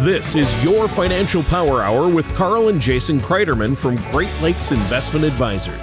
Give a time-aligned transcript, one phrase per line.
[0.00, 5.26] This is your Financial Empower Hour with Carl and Jason Kreiderman from Great Lakes Investment
[5.26, 5.78] Advisors.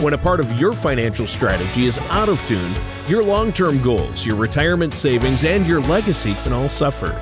[0.00, 2.72] When a part of your financial strategy is out of tune,
[3.08, 7.20] your long term goals, your retirement savings, and your legacy can all suffer.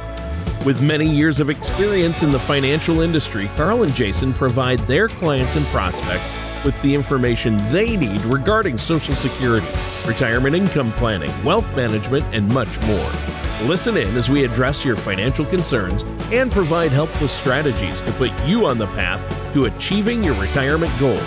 [0.67, 5.57] With many years of experience in the financial industry, Carl and Jason provide their clients
[5.57, 6.31] and prospects
[6.63, 9.67] with the information they need regarding Social Security,
[10.07, 13.44] retirement income planning, wealth management, and much more.
[13.63, 18.31] Listen in as we address your financial concerns and provide help with strategies to put
[18.45, 19.23] you on the path
[19.55, 21.23] to achieving your retirement goals.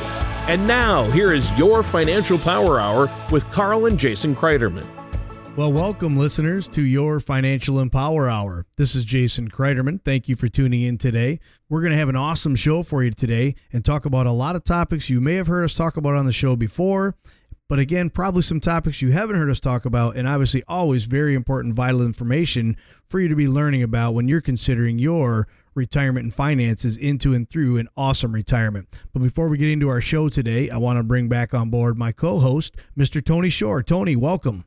[0.48, 4.85] And now, here is your Financial Empower Hour with Carl and Jason Kreiderman.
[5.55, 8.68] Well, welcome, listeners, to your Financial Empower Hour.
[8.77, 10.04] This is Jason Kreiderman.
[10.04, 11.40] Thank you for tuning in today.
[11.70, 14.55] We're going to have an awesome show for you today and talk about a lot
[14.55, 17.16] of topics you may have heard us talk about on the show before,
[17.70, 21.35] but again, probably some topics you haven't heard us talk about, and obviously, always very
[21.35, 26.34] important, vital information for you to be learning about when you're considering your retirement and
[26.34, 28.88] finances into and through an awesome retirement.
[29.13, 31.98] But before we get into our show today, I want to bring back on board
[31.98, 33.23] my co host, Mr.
[33.23, 33.84] Tony Shore.
[33.84, 34.65] Tony, welcome.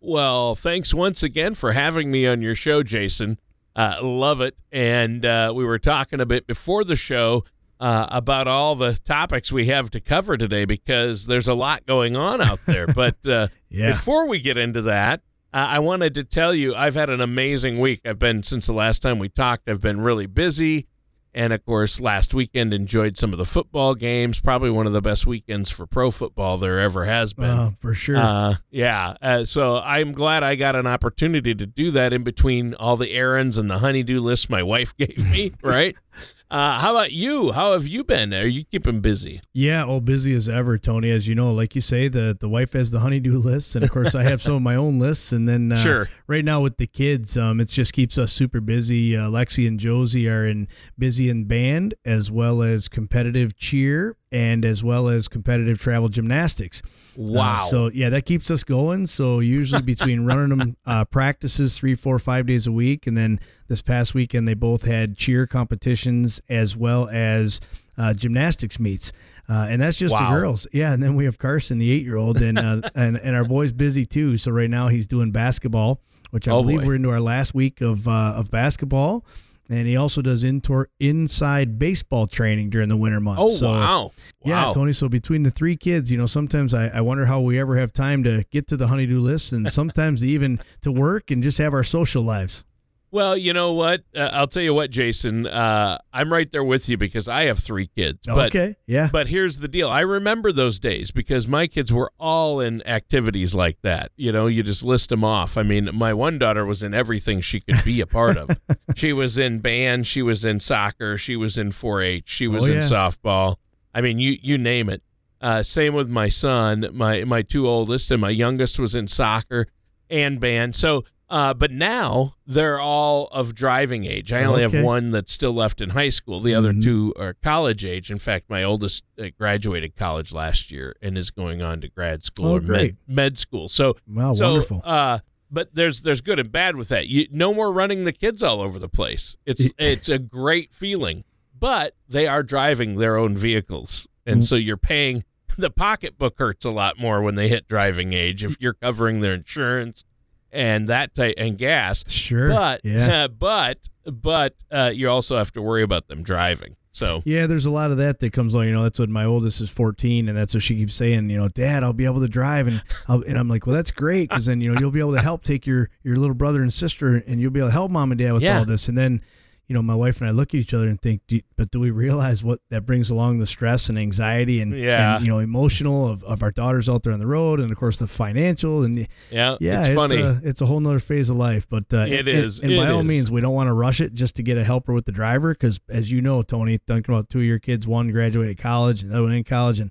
[0.00, 3.38] Well, thanks once again for having me on your show, Jason.
[3.74, 4.56] Uh, love it.
[4.72, 7.44] And uh, we were talking a bit before the show
[7.80, 12.16] uh, about all the topics we have to cover today because there's a lot going
[12.16, 12.86] on out there.
[12.94, 13.88] but uh, yeah.
[13.90, 15.20] before we get into that,
[15.52, 18.00] uh, I wanted to tell you I've had an amazing week.
[18.04, 20.86] I've been, since the last time we talked, I've been really busy.
[21.34, 24.40] And of course, last weekend enjoyed some of the football games.
[24.40, 27.44] Probably one of the best weekends for pro football there ever has been.
[27.44, 28.16] Uh, for sure.
[28.16, 29.14] Uh, yeah.
[29.22, 33.12] Uh, so I'm glad I got an opportunity to do that in between all the
[33.12, 35.52] errands and the honeydew list my wife gave me.
[35.62, 35.96] Right.
[36.50, 37.52] Uh, how about you?
[37.52, 38.32] How have you been?
[38.32, 39.42] Are you keeping busy?
[39.52, 41.10] Yeah, oh, busy as ever, Tony.
[41.10, 43.90] As you know, like you say, the the wife has the honeydew lists, and of
[43.90, 45.32] course, I have some of my own lists.
[45.32, 48.60] And then, uh, sure, right now with the kids, um, it just keeps us super
[48.60, 49.16] busy.
[49.16, 54.64] Uh, Lexi and Josie are in busy in band as well as competitive cheer and
[54.64, 56.82] as well as competitive travel gymnastics.
[57.18, 57.54] Uh, wow.
[57.54, 59.06] Uh, so yeah, that keeps us going.
[59.06, 63.40] So usually between running them uh, practices three, four, five days a week, and then
[63.68, 67.60] this past weekend they both had cheer competitions as well as
[67.96, 69.12] uh, gymnastics meets.
[69.48, 70.30] Uh, and that's just wow.
[70.30, 70.66] the girls.
[70.72, 74.04] Yeah, and then we have Carson, the eight-year-old, and uh, and and our boy's busy
[74.04, 74.36] too.
[74.36, 76.00] So right now he's doing basketball,
[76.30, 76.86] which I oh believe boy.
[76.86, 79.24] we're into our last week of of basketball
[79.68, 83.42] and he also does indoor inside baseball training during the winter months.
[83.42, 84.04] Oh so, wow.
[84.04, 84.10] wow!
[84.44, 84.92] Yeah, Tony.
[84.92, 87.92] So between the three kids, you know, sometimes I, I wonder how we ever have
[87.92, 91.74] time to get to the honeydew list, and sometimes even to work and just have
[91.74, 92.64] our social lives.
[93.10, 94.02] Well, you know what?
[94.14, 95.46] Uh, I'll tell you what, Jason.
[95.46, 98.26] Uh, I'm right there with you because I have three kids.
[98.26, 99.08] But, okay, yeah.
[99.10, 99.88] But here's the deal.
[99.88, 104.12] I remember those days because my kids were all in activities like that.
[104.16, 105.56] You know, you just list them off.
[105.56, 108.50] I mean, my one daughter was in everything she could be a part of.
[108.94, 110.06] she was in band.
[110.06, 111.16] She was in soccer.
[111.16, 112.28] She was in 4-H.
[112.28, 112.76] She was oh, yeah.
[112.76, 113.56] in softball.
[113.94, 115.02] I mean, you you name it.
[115.40, 116.86] Uh, same with my son.
[116.92, 119.66] My my two oldest and my youngest was in soccer
[120.10, 120.76] and band.
[120.76, 124.32] So uh, but now they're all of driving age.
[124.32, 124.78] I only okay.
[124.78, 126.40] have one that's still left in high school.
[126.40, 126.80] The other mm-hmm.
[126.80, 128.10] two are college age.
[128.10, 132.24] In fact, my oldest uh, graduated college last year and is going on to grad
[132.24, 133.68] school oh, or med, med, school.
[133.68, 134.80] So, wow, so, wonderful.
[134.82, 135.18] Uh,
[135.50, 137.08] but there's there's good and bad with that.
[137.08, 139.36] You no more running the kids all over the place.
[139.44, 141.24] It's it's a great feeling,
[141.58, 144.44] but they are driving their own vehicles, and mm-hmm.
[144.44, 145.24] so you're paying.
[145.56, 149.34] The pocketbook hurts a lot more when they hit driving age if you're covering their
[149.34, 150.04] insurance
[150.52, 152.04] and that type and gas.
[152.08, 152.48] Sure.
[152.48, 153.24] But yeah.
[153.24, 156.76] Uh, but but uh, you also have to worry about them driving.
[156.90, 158.66] So yeah, there's a lot of that that comes on.
[158.66, 161.30] You know, that's what my oldest is 14, and that's what she keeps saying.
[161.30, 163.92] You know, Dad, I'll be able to drive, and I'll, and I'm like, well, that's
[163.92, 166.60] great because then you know you'll be able to help take your your little brother
[166.60, 168.58] and sister, and you'll be able to help mom and dad with yeah.
[168.58, 169.22] all this, and then
[169.68, 171.78] you know, my wife and I look at each other and think, do, but do
[171.78, 175.16] we realize what that brings along the stress and anxiety and, yeah.
[175.16, 177.76] and you know, emotional of, of our daughters out there on the road and of
[177.76, 180.22] course the financial and yeah, yeah, it's, it's funny.
[180.22, 182.60] A, it's a whole nother phase of life, but uh, it and, is.
[182.60, 182.94] And, it by is.
[182.94, 185.12] all means, we don't want to rush it just to get a helper with the
[185.12, 185.54] driver.
[185.54, 189.10] Cause as you know, Tony, thinking about two of your kids, one graduated college and
[189.10, 189.90] the other one in college and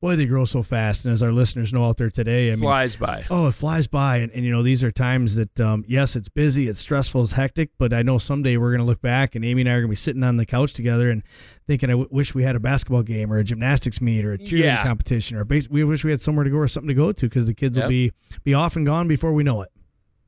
[0.00, 1.04] boy, they grow so fast.
[1.04, 3.24] And as our listeners know out there today, I mean, flies by.
[3.30, 4.18] Oh, it flies by.
[4.18, 7.32] And, and you know, these are times that, um, yes, it's busy, it's stressful, it's
[7.32, 9.76] hectic, but I know someday we're going to look back and Amy and I are
[9.76, 11.22] going to be sitting on the couch together and
[11.66, 14.38] thinking, I w- wish we had a basketball game or a gymnastics meet or a
[14.38, 14.84] cheerleading yeah.
[14.84, 17.26] competition or base- we wish we had somewhere to go or something to go to
[17.26, 17.84] because the kids yep.
[17.84, 18.12] will be,
[18.44, 19.70] be off and gone before we know it.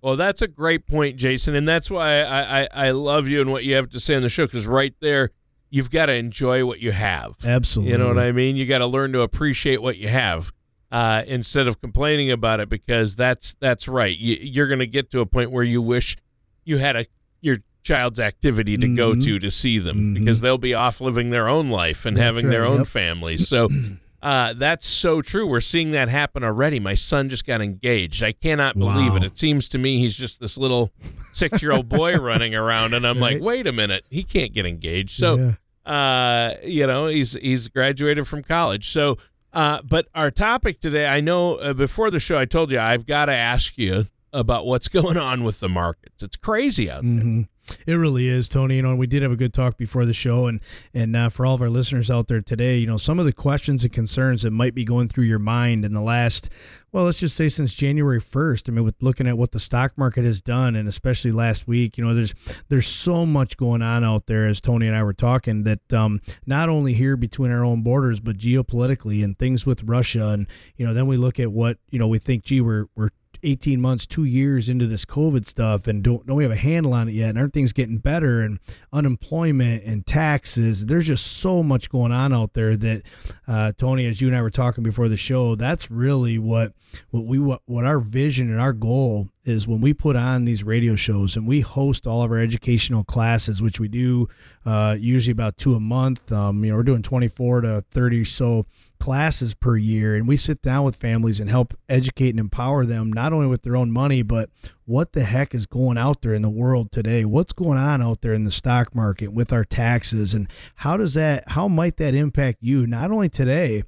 [0.01, 3.51] Well, that's a great point, Jason, and that's why I, I, I love you and
[3.51, 4.47] what you have to say on the show.
[4.47, 5.31] Because right there,
[5.71, 7.35] you've got to enjoy what you have.
[7.45, 7.93] Absolutely.
[7.93, 8.57] You know what I mean?
[8.57, 10.53] You got to learn to appreciate what you have
[10.91, 14.17] uh, instead of complaining about it because that's that's right.
[14.17, 16.17] You, you're going to get to a point where you wish
[16.65, 17.07] you had a
[17.41, 19.25] your child's activity to go Mhm.
[19.25, 20.15] to to see them Mhm.
[20.19, 22.87] because they'll be off living their own life and That's having their own yep.
[22.87, 23.49] families.
[23.49, 23.69] So
[24.23, 25.47] uh, that's so true.
[25.47, 26.81] We're seeing that happen already.
[26.81, 28.23] My son just got engaged.
[28.23, 29.21] I cannot believe it.
[29.21, 29.27] Wow.
[29.27, 30.91] It seems to me he's just this little
[31.33, 34.67] six year old boy running around, and I'm like, wait a minute, he can't get
[34.67, 35.17] engaged.
[35.19, 35.53] So Yeah.
[35.93, 38.89] uh, you know, he's he's graduated from college.
[38.89, 39.19] So,
[39.53, 43.07] uh, but our topic today, I know uh, before the show, I told you I've
[43.07, 46.23] got to ask you about what's going on with the markets.
[46.23, 47.11] It's crazy out there.
[47.23, 47.43] hmm
[47.87, 48.77] It really is, Tony.
[48.77, 50.61] You know, and we did have a good talk before the show, and
[50.95, 53.33] and uh, for all of our listeners out there today, you know, some of the
[53.33, 56.51] questions and concerns that might be going through your mind in the last,
[56.93, 58.69] well, let's just say since January first.
[58.69, 61.99] I mean, with looking at what the stock market has done, and especially last week,
[61.99, 62.35] you know, there's
[62.69, 66.21] there's so much going on out there, as Tony and I were talking, that um,
[66.47, 70.87] not only here between our own borders, but geopolitically and things with Russia, and you
[70.87, 73.11] know, then we look at what you know, we think, gee, we're we're
[73.43, 76.93] 18 months, two years into this COVID stuff, and don't don't we have a handle
[76.93, 77.31] on it yet?
[77.31, 78.41] And aren't things getting better?
[78.41, 78.59] And
[78.93, 80.87] unemployment and taxes.
[80.87, 83.03] There's just so much going on out there that
[83.47, 86.73] uh, Tony, as you and I were talking before the show, that's really what
[87.11, 90.63] what we what, what our vision and our goal is when we put on these
[90.63, 94.29] radio shows and we host all of our educational classes, which we do
[94.67, 96.31] uh, usually about two a month.
[96.33, 98.67] Um, you know, we're doing 24 to 30 so
[98.99, 103.13] classes per year and we sit down with families and help educate and empower them
[103.13, 104.51] not only with their own money but
[104.85, 108.21] what the heck is going out there in the world today what's going on out
[108.21, 112.15] there in the stock market with our taxes and how does that how might that
[112.15, 113.83] impact you not only today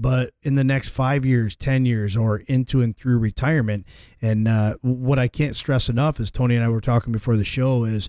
[0.00, 3.84] but in the next five years, 10 years, or into and through retirement.
[4.22, 7.44] And uh, what I can't stress enough is Tony and I were talking before the
[7.44, 8.08] show is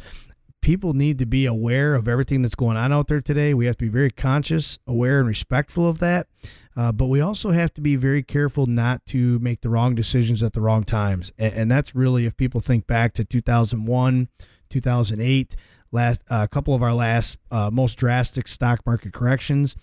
[0.62, 3.54] people need to be aware of everything that's going on out there today.
[3.54, 6.28] We have to be very conscious, aware, and respectful of that.
[6.76, 10.44] Uh, but we also have to be very careful not to make the wrong decisions
[10.44, 11.32] at the wrong times.
[11.38, 14.30] And, and that's really, if people think back to 2001,
[14.70, 15.56] 2008,
[15.92, 19.76] last a couple of our last uh, most drastic stock market corrections,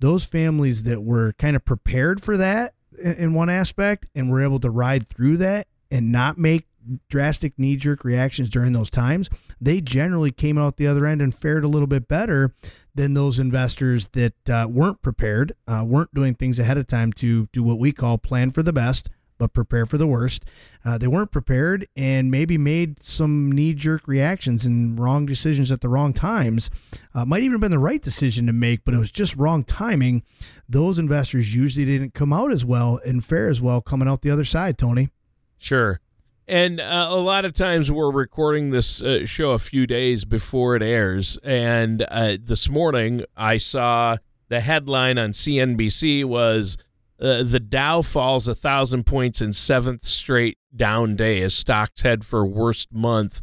[0.00, 4.42] those families that were kind of prepared for that in, in one aspect and were
[4.42, 6.66] able to ride through that and not make
[7.08, 9.30] drastic knee jerk reactions during those times,
[9.62, 12.52] they generally came out the other end and fared a little bit better
[12.94, 17.46] than those investors that uh, weren't prepared, uh, weren't doing things ahead of time to
[17.52, 20.44] do what we call plan for the best, but prepare for the worst.
[20.84, 25.80] Uh, they weren't prepared and maybe made some knee jerk reactions and wrong decisions at
[25.80, 26.68] the wrong times.
[27.14, 29.62] Uh, might even have been the right decision to make, but it was just wrong
[29.62, 30.24] timing.
[30.68, 34.30] Those investors usually didn't come out as well and fare as well coming out the
[34.30, 35.08] other side, Tony.
[35.56, 36.00] Sure.
[36.48, 40.74] And uh, a lot of times we're recording this uh, show a few days before
[40.76, 41.38] it airs.
[41.44, 44.16] And uh, this morning I saw
[44.48, 46.76] the headline on CNBC was
[47.20, 52.24] uh, the Dow falls a thousand points in seventh straight down day as stocks head
[52.24, 53.42] for worst month.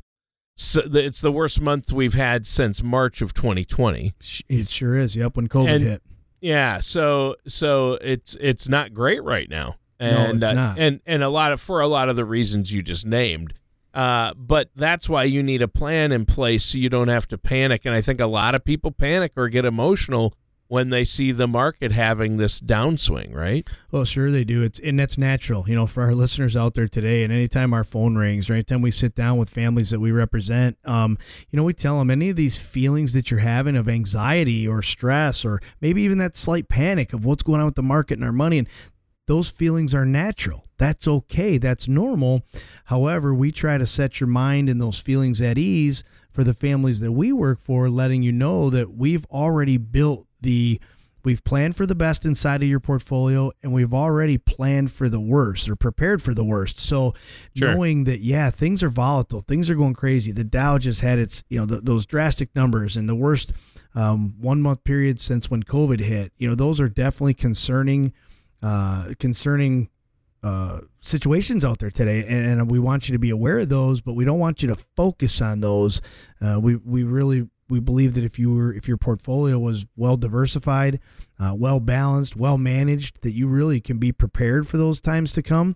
[0.57, 4.13] So it's the worst month we've had since March of 2020.
[4.49, 5.15] It sure is.
[5.15, 6.03] Yep, when COVID And- hit.
[6.41, 9.75] Yeah, so so it's it's not great right now.
[9.99, 10.79] No, And it's uh, not.
[10.79, 13.53] and and a lot of for a lot of the reasons you just named.
[13.93, 17.37] Uh, but that's why you need a plan in place so you don't have to
[17.37, 17.85] panic.
[17.85, 20.35] And I think a lot of people panic or get emotional
[20.67, 23.67] when they see the market having this downswing, right?
[23.89, 24.61] Well, sure they do.
[24.61, 27.23] It's and that's natural, you know, for our listeners out there today.
[27.23, 30.77] And anytime our phone rings, or anytime we sit down with families that we represent,
[30.85, 31.17] um,
[31.49, 34.83] you know, we tell them any of these feelings that you're having of anxiety or
[34.83, 38.23] stress, or maybe even that slight panic of what's going on with the market and
[38.23, 38.67] our money, and
[39.29, 40.65] those feelings are natural.
[40.79, 41.59] That's okay.
[41.59, 42.41] That's normal.
[42.85, 46.99] However, we try to set your mind and those feelings at ease for the families
[47.01, 50.81] that we work for, letting you know that we've already built the
[51.23, 55.19] we've planned for the best inside of your portfolio and we've already planned for the
[55.19, 57.13] worst or prepared for the worst so
[57.55, 57.75] Sure.
[57.75, 61.43] knowing that yeah things are volatile things are going crazy the dow just had its
[61.49, 63.51] you know th those drastic numbers and the worst
[63.95, 68.13] um, one month period since when covid hit you know those are definitely concerning
[68.61, 69.89] uh, concerning
[70.41, 74.01] uh, situations out there today, and, and we want you to be aware of those,
[74.01, 76.01] but we don't want you to focus on those.
[76.41, 80.15] Uh, we we really we believe that if you were if your portfolio was well
[80.17, 80.99] diversified,
[81.39, 85.41] uh, well balanced, well managed, that you really can be prepared for those times to
[85.43, 85.75] come.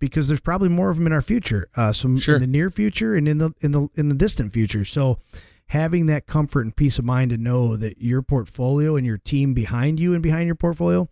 [0.00, 2.34] Because there's probably more of them in our future, uh, some Sure.
[2.34, 4.84] in the near future and in the in the in the distant future.
[4.84, 5.18] So,
[5.68, 9.54] having that comfort and peace of mind to know that your portfolio and your team
[9.54, 11.08] behind you and behind your portfolio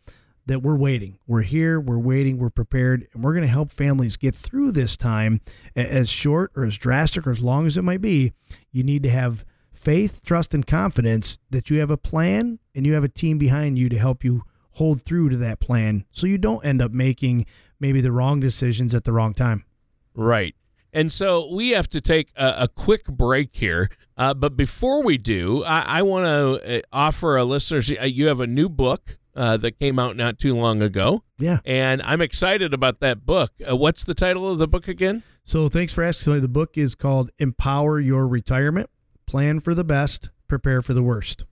[0.52, 1.18] that we're waiting.
[1.26, 4.96] We're here, we're waiting, we're prepared, and we're going to help families get through this
[4.96, 5.40] time
[5.74, 8.32] as short or as drastic or as long as it might be.
[8.70, 12.92] You need to have faith, trust, and confidence that you have a plan and you
[12.92, 14.42] have a team behind you to help you
[14.72, 17.46] hold through to that plan so you don't end up making
[17.80, 19.64] maybe the wrong decisions at the wrong time.
[20.14, 20.54] Right.
[20.92, 23.88] And so we have to take a, a quick break here.
[24.16, 28.26] Uh, but before we do, I, I want to uh, offer our listeners uh, you
[28.26, 31.22] have a new book uh, that came out not too long ago.
[31.38, 31.58] Yeah.
[31.64, 33.52] And I'm excited about that book.
[33.68, 35.22] Uh, what's the title of the book again?
[35.42, 36.40] So thanks for asking.
[36.40, 38.90] The book is called Empower Your Retirement
[39.26, 41.44] Plan for the Best, Prepare for the Worst.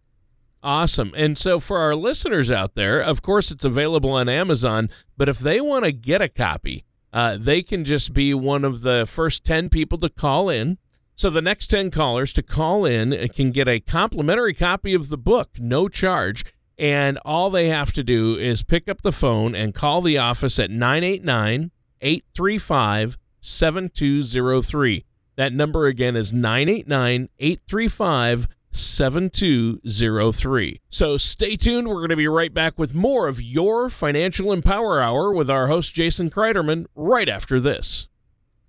[0.63, 1.13] Awesome.
[1.17, 5.39] And so for our listeners out there, of course, it's available on Amazon, but if
[5.39, 9.43] they want to get a copy, uh, they can just be one of the first
[9.45, 10.79] 10 people to call in.
[11.15, 15.19] So the next 10 callers to call in can get a complimentary copy of the
[15.19, 16.45] book, no charge.
[16.81, 20.59] And all they have to do is pick up the phone and call the office
[20.59, 25.05] at 989 835 7203.
[25.37, 30.81] That number again is 989 835 7203.
[30.89, 31.87] So stay tuned.
[31.87, 35.67] We're going to be right back with more of your Financial Empower Hour with our
[35.67, 38.09] host, Jason Kreiderman, right after this.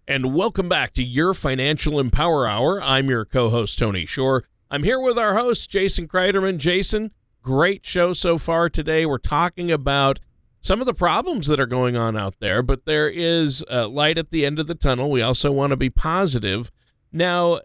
[0.06, 2.84] And welcome back to your Financial Empower Hour.
[2.84, 4.44] I'm your co host, Tony Shore.
[4.70, 6.58] I'm here with our host, Jason Kreiderman.
[6.58, 9.06] Jason, great show so far today.
[9.06, 10.20] We're talking about
[10.62, 14.18] some of the problems that are going on out there, but there is uh, light
[14.18, 15.10] at the end of the tunnel.
[15.10, 16.72] We also want to be positive.
[17.12, 17.62] Now,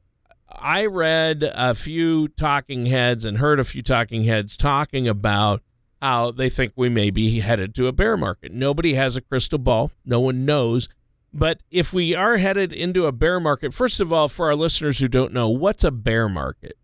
[0.49, 5.63] I read a few talking heads and heard a few talking heads talking about
[6.01, 8.53] how they think we may be headed to a bear market.
[8.53, 10.89] Nobody has a crystal ball, no one knows.
[11.33, 14.99] But if we are headed into a bear market, first of all, for our listeners
[14.99, 16.79] who don't know, what's a bear market?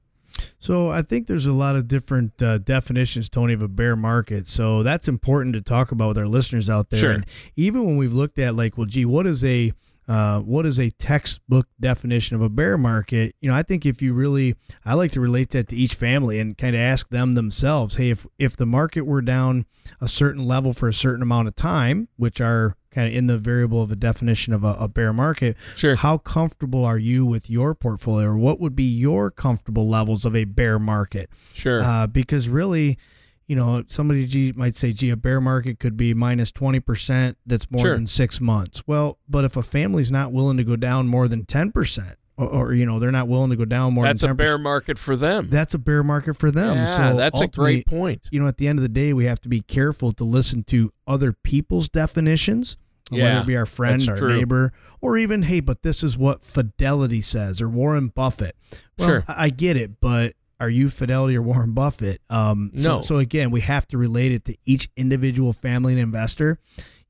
[0.63, 4.47] So I think there's a lot of different uh, definitions, Tony, of a bear market.
[4.47, 7.01] So that's important to talk about with our listeners out there.
[7.01, 7.11] Sure.
[7.11, 7.27] And
[7.57, 9.73] even when we've looked at like, well, gee, what is a
[10.07, 13.35] uh, what is a textbook definition of a bear market?
[13.41, 14.55] You know, I think if you really,
[14.85, 18.11] I like to relate that to each family and kind of ask them themselves, hey,
[18.11, 19.67] if if the market were down
[20.01, 23.39] a certain level for a certain amount of time, which are kind of in the
[23.39, 25.97] variable of a definition of a, a bear market, Sure.
[25.97, 30.37] how comfortable are you with your portfolio, or what would be your comfortable levels of
[30.37, 31.31] a bear market?
[31.55, 31.83] Sure.
[31.83, 32.99] Uh, because really,
[33.47, 37.35] you know, somebody might say, gee, a bear market could be minus 20%.
[37.45, 37.95] That's more Sure.
[37.95, 38.83] than six months.
[38.87, 42.15] Well, but if a family's not willing to go down more than 10%,
[42.47, 44.37] or, or you know, they're not willing to go down more That's than 10%, a
[44.37, 45.49] bear market for them.
[45.51, 46.77] that's a bear market for them.
[46.77, 48.27] yeah, so that's a great point.
[48.31, 50.65] You know, at the end of the day, we have to be careful to listen
[50.65, 52.77] to other people's definitions,
[53.11, 54.37] yeah, whether it be our friend, our true.
[54.37, 58.57] neighbor, or even, hey, but this is what Fidelity says or Warren Buffett.
[58.99, 59.25] Well, Sure.
[59.29, 62.21] I I get it, but are you Fidelity or Warren Buffett?
[62.31, 63.03] Um, so, No.
[63.03, 66.59] So again, we have to relate it to each individual family and investor.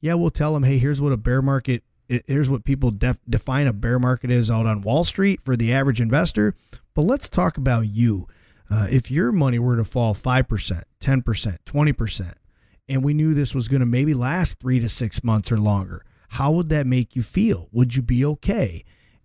[0.01, 1.85] Yeah, we'll tell them, hey, here's what a bear market.
[2.11, 5.57] I- Here's what people def- define a bear market is out on Wall Street for
[5.57, 6.55] the average investor.
[6.95, 8.27] But let's talk about you.
[8.71, 12.33] Uh, if your money were to fall 5%, 10%, 20%,
[12.89, 16.05] and we knew this was going to maybe last three to six months or longer,
[16.31, 17.69] how would that make you feel?
[17.73, 18.85] Would you be okay?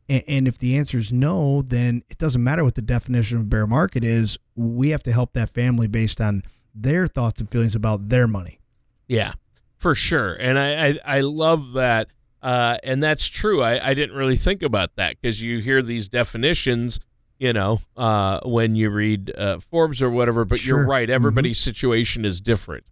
[0.10, 3.50] And, and if the answer is no, then it doesn't matter what the definition of
[3.50, 4.38] bear market is.
[4.56, 6.44] We have to help that family based on
[6.76, 8.60] their thoughts and feelings about their money.
[9.08, 9.34] Yeah,
[9.78, 10.34] for sure.
[10.34, 12.10] And I, I, I love that.
[12.41, 13.62] Uh, and that's true.
[13.62, 17.00] I, I didn't really think about that because you hear these definitions,
[17.39, 21.10] you know, uh, when you read uh, Forbes or whatever, but you're right.
[21.10, 22.86] Everybody's situation is different.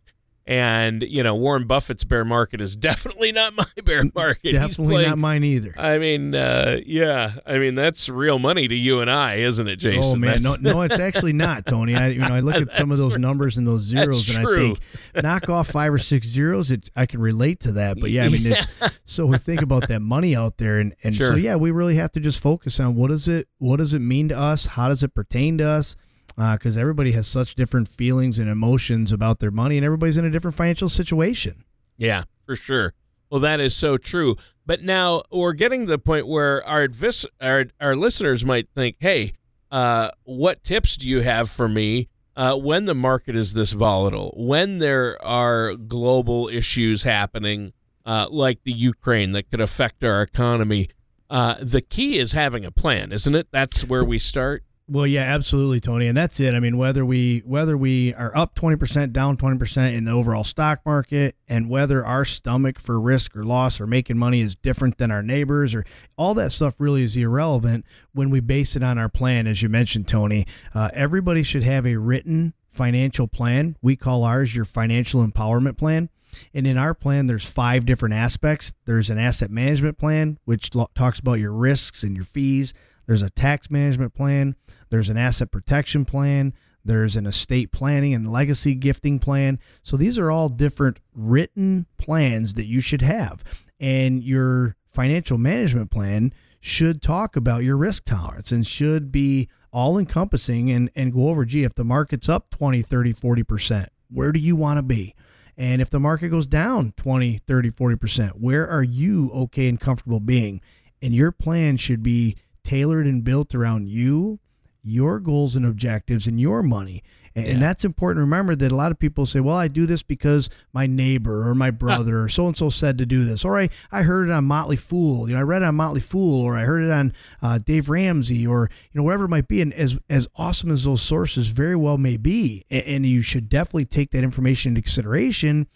[0.48, 4.52] And, you know, Warren Buffett's bear market is definitely not my bear market.
[4.52, 5.74] Definitely not mine either.
[5.76, 7.36] I mean, uh, yeah.
[7.48, 10.04] I mean, that's real money to you and I, isn't it, Jason?
[10.04, 11.96] Oh man, no, That's- no, it's actually not, Tony.
[11.96, 14.48] I you know I look at some of those numbers and those zeros, and.
[14.48, 14.80] I think
[15.24, 16.72] knock off five or six zeros.
[16.72, 18.68] It's I can relate to that, but yeah, I mean it's
[19.04, 22.12] so we think about that money out there, and and so yeah, we really have
[22.12, 24.68] to just focus on what does it what does it mean to us?
[24.68, 25.96] How does it pertain to us?
[26.36, 30.30] Because everybody has such different feelings and emotions about their money, and everybody's in a
[30.30, 31.64] different financial situation.
[31.98, 32.94] Yeah, for sure.
[33.30, 34.36] Well, that is so true.
[34.66, 38.98] But now we're getting to the point where our advis- our, our listeners might think,
[39.00, 39.34] "Hey,
[39.72, 44.34] uh, what tips do you have for me uh, when the market is this volatile?
[44.38, 47.74] When there are global issues happening,
[48.06, 50.90] uh, like the Ukraine, that could affect our economy?"
[51.28, 53.48] Uh, the key is having a plan, isn't it?
[53.52, 54.64] That's where we start.
[54.88, 56.54] Well, yeah, absolutely, Tony, and that's it.
[56.54, 60.12] I mean, whether we whether we are up twenty percent, down twenty percent in the
[60.12, 64.56] overall stock market, and whether our stomach for risk or loss or making money is
[64.56, 65.86] different than our neighbors, or
[66.18, 69.70] all that stuff really is irrelevant when we base it on our plan, as you
[69.70, 70.46] mentioned, Tony.
[70.76, 73.76] Uh, everybody should have a written financial plan.
[73.82, 76.10] We call ours your financial empowerment plan.
[76.54, 78.74] And in our plan, there's five different aspects.
[78.86, 82.74] There's an asset management plan, which lo- talks about your risks and your fees.
[83.08, 84.56] There's a tax management plan.
[84.90, 86.54] There's an asset protection plan.
[86.84, 89.60] There's an estate planning and legacy gifting plan.
[89.82, 93.44] So these are all different written plans that you should have.
[93.80, 99.98] And your financial management plan should talk about your risk tolerance and should be all
[99.98, 104.40] encompassing and, and go over, gee, if the market's up 20, 30, 40%, where do
[104.40, 105.14] you want to be?
[105.58, 110.20] And if the market goes down 20, 30, 40%, where are you okay and comfortable
[110.20, 110.62] being?
[111.02, 114.40] And your plan should be tailored and built around you,
[114.84, 117.04] your goals and objectives, and your money.
[117.36, 117.54] And, yeah.
[117.54, 118.22] and that's important.
[118.22, 121.54] Remember that a lot of people say, well, I do this because my neighbor or
[121.54, 123.44] my brother or so and so said to do this.
[123.44, 125.28] Or I, I heard it on Motley Fool.
[125.28, 127.90] You know, I read it on Motley Fool or I heard it on uh, Dave
[127.90, 129.62] Ramsey or, you know, whatever it might be.
[129.62, 133.50] And as, as awesome as those sources very well may be, and, and you should
[133.50, 135.68] definitely take that information into consideration,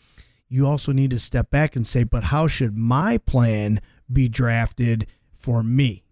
[0.48, 3.82] you also need to step back and say, but how should my plan
[4.12, 6.04] be drafted for me?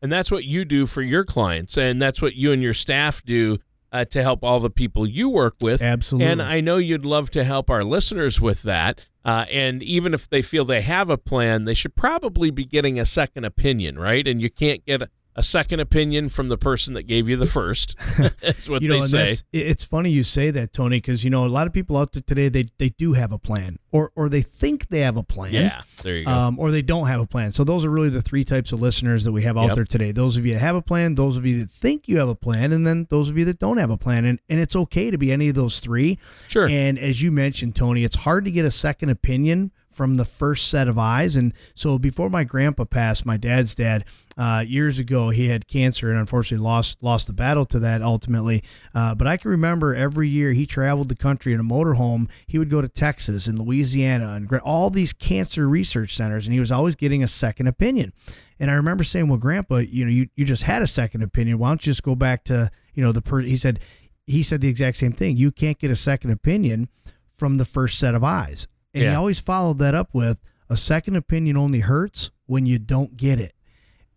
[0.00, 1.76] And that's what you do for your clients.
[1.76, 3.58] And that's what you and your staff do
[3.92, 5.82] uh, to help all the people you work with.
[5.82, 6.30] Absolutely.
[6.30, 9.00] And I know you'd love to help our listeners with that.
[9.24, 12.98] Uh, and even if they feel they have a plan, they should probably be getting
[12.98, 14.26] a second opinion, right?
[14.26, 15.02] And you can't get
[15.38, 17.94] a second opinion from the person that gave you the first.
[18.42, 19.44] that's what you know, they say.
[19.52, 22.22] it's funny you say that, Tony, because you know a lot of people out there
[22.26, 25.52] today they they do have a plan, or or they think they have a plan.
[25.52, 26.32] Yeah, there you go.
[26.32, 27.52] Um, or they don't have a plan.
[27.52, 29.74] So those are really the three types of listeners that we have out yep.
[29.76, 30.10] there today.
[30.10, 32.34] Those of you that have a plan, those of you that think you have a
[32.34, 34.24] plan, and then those of you that don't have a plan.
[34.24, 36.18] And and it's okay to be any of those three.
[36.48, 36.68] Sure.
[36.68, 40.68] And as you mentioned, Tony, it's hard to get a second opinion from the first
[40.68, 41.36] set of eyes.
[41.36, 44.04] And so before my grandpa passed, my dad's dad,
[44.38, 48.62] uh, years ago, he had cancer and unfortunately lost lost the battle to that ultimately.
[48.94, 52.30] Uh, but I can remember every year he traveled the country in a motorhome.
[52.46, 56.60] He would go to Texas and Louisiana and all these cancer research centers, and he
[56.60, 58.12] was always getting a second opinion.
[58.60, 61.58] And I remember saying, "Well, Grandpa, you know, you, you just had a second opinion.
[61.58, 63.80] Why don't you just go back to you know the per?" He said
[64.28, 65.36] he said the exact same thing.
[65.36, 66.88] You can't get a second opinion
[67.26, 68.68] from the first set of eyes.
[68.94, 69.10] And yeah.
[69.10, 70.40] he always followed that up with
[70.70, 73.54] a second opinion only hurts when you don't get it.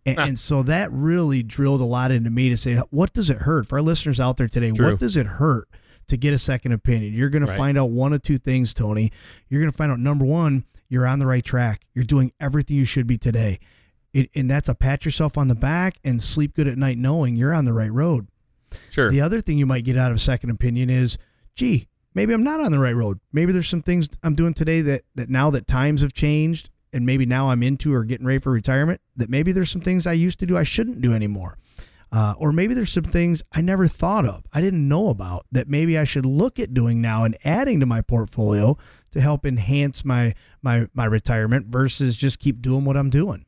[0.05, 3.37] And, and, so that really drilled a lot into me to say, what does it
[3.37, 4.71] hurt for our listeners out there today?
[4.71, 4.87] True.
[4.87, 5.67] What does it hurt
[6.07, 7.13] to get a second opinion?
[7.13, 7.51] You're going right.
[7.51, 9.11] to find out one of two things, Tony.
[9.47, 11.85] You're going to find out number one, you're on the right track.
[11.93, 13.59] You're doing everything you should be today.
[14.11, 17.35] It, and that's a pat yourself on the back and sleep good at night knowing
[17.35, 18.27] you're on the right road.
[18.89, 19.11] Sure.
[19.11, 21.17] The other thing you might get out of second opinion is,
[21.55, 23.19] gee, maybe I'm not on the right road.
[23.31, 27.05] Maybe there's some things I'm doing today that, that now that times have changed and
[27.05, 30.13] maybe now I'm into or getting ready for retirement, that maybe there's some things I
[30.13, 31.57] used to do I shouldn't do anymore.
[32.11, 35.69] Uh, or maybe there's some things I never thought of, I didn't know about that
[35.69, 38.77] maybe I should look at doing now and adding to my portfolio
[39.11, 43.45] to help enhance my my my retirement versus just keep doing what I'm doing.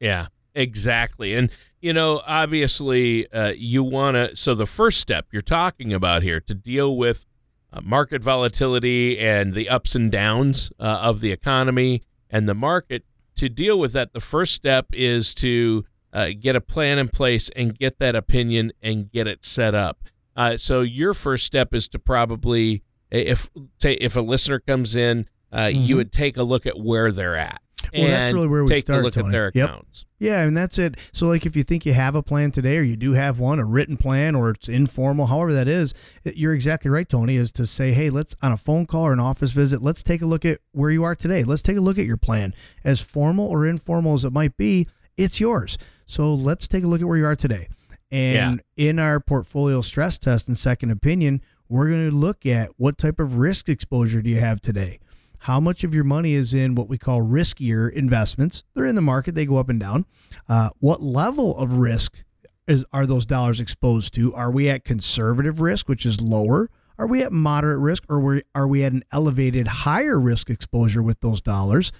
[0.00, 1.34] Yeah, exactly.
[1.34, 4.34] And you know, obviously, uh, you want to.
[4.34, 7.24] So the first step you're talking about here to deal with
[7.72, 13.04] uh, market volatility and the ups and downs uh, of the economy and the market.
[13.36, 17.48] To deal with that, the first step is to uh, get a plan in place
[17.56, 20.04] and get that opinion and get it set up.
[20.36, 25.26] Uh, so your first step is to probably, if say if a listener comes in,
[25.50, 25.82] uh, mm-hmm.
[25.82, 27.60] you would take a look at where they're at.
[27.92, 29.00] Well, that's really where we take start.
[29.00, 29.28] a look Tony.
[29.28, 29.68] at their yep.
[29.68, 30.06] accounts.
[30.18, 30.96] Yeah, and that's it.
[31.12, 33.58] So, like, if you think you have a plan today, or you do have one,
[33.58, 37.36] a written plan, or it's informal, however that is, you're exactly right, Tony.
[37.36, 40.22] Is to say, hey, let's on a phone call or an office visit, let's take
[40.22, 41.42] a look at where you are today.
[41.42, 44.86] Let's take a look at your plan, as formal or informal as it might be.
[45.16, 45.76] It's yours.
[46.06, 47.68] So let's take a look at where you are today.
[48.10, 48.88] And yeah.
[48.88, 53.18] in our portfolio stress test and second opinion, we're going to look at what type
[53.18, 54.98] of risk exposure do you have today
[55.42, 58.62] how much of your money is in what we call riskier investments.
[58.74, 60.06] They're in the market, they go up and down.
[60.48, 62.22] Uh, what level of risk
[62.68, 64.32] is are those dollars exposed to?
[64.34, 66.68] Are we at conservative risk, which is lower?
[66.96, 71.20] Are we at moderate risk, or are we at an elevated higher risk exposure with
[71.20, 71.90] those dollars?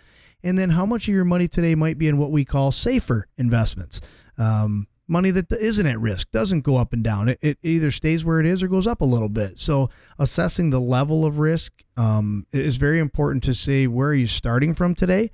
[0.44, 3.26] And then how much of your money today might be in what we call safer
[3.36, 4.00] investments?
[4.38, 7.28] Um, money that isn't at risk doesn't go up and down.
[7.28, 9.58] It, it either stays where it is or goes up a little bit.
[9.58, 14.26] So assessing the level of risk um, is very important to see where are you
[14.26, 15.30] starting from today,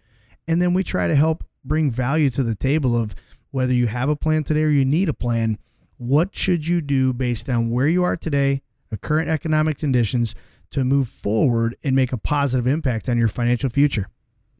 [0.46, 3.14] and then we try to help bring value to the table of
[3.50, 5.58] whether you have a plan today or you need a plan.
[5.96, 10.34] What should you do based on where you are today, the current economic conditions,
[10.70, 14.08] to move forward and make a positive impact on your financial future?